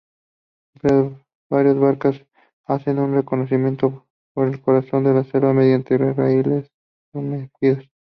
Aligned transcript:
Varias 1.51 1.77
barcas 1.77 2.25
hacen 2.65 2.97
un 2.97 3.13
recorrido 3.13 4.03
por 4.33 4.47
el 4.47 4.59
corazón 4.59 5.03
de 5.03 5.13
la 5.13 5.23
selva 5.25 5.53
mediante 5.53 5.95
raíles 5.99 6.71
sumergidos. 7.13 7.87